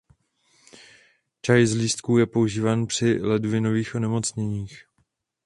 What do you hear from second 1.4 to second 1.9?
Čaj z